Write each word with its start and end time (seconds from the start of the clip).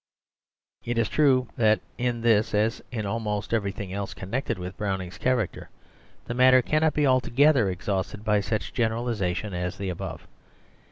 It 0.83 0.97
is 0.97 1.07
true 1.07 1.47
that 1.57 1.79
in 1.99 2.21
this, 2.21 2.55
as 2.55 2.81
in 2.91 3.05
almost 3.05 3.53
everything 3.53 3.93
else 3.93 4.15
connected 4.15 4.57
with 4.57 4.75
Browning's 4.75 5.19
character, 5.19 5.69
the 6.25 6.33
matter 6.33 6.63
cannot 6.63 6.95
be 6.95 7.05
altogether 7.05 7.69
exhausted 7.69 8.25
by 8.25 8.39
such 8.39 8.69
a 8.69 8.73
generalisation 8.73 9.53
as 9.53 9.77
the 9.77 9.89
above. 9.89 10.27